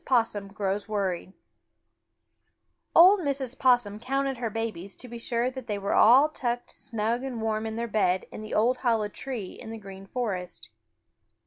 POSSUM 0.03 0.47
GROWS 0.47 0.89
WORRIED 0.89 1.33
Old 2.95 3.19
Mrs. 3.19 3.59
Possum 3.59 3.99
counted 3.99 4.37
her 4.37 4.49
babies 4.49 4.95
to 4.95 5.07
be 5.07 5.19
sure 5.19 5.51
that 5.51 5.67
they 5.67 5.77
all 5.77 6.23
were 6.27 6.33
tucked 6.33 6.71
snug 6.71 7.21
and 7.23 7.39
warm 7.39 7.67
in 7.67 7.75
their 7.75 7.87
bed 7.87 8.25
in 8.31 8.41
the 8.41 8.55
old 8.55 8.77
hollow 8.77 9.09
tree 9.09 9.51
in 9.51 9.69
the 9.69 9.77
Green 9.77 10.07
Forest. 10.07 10.71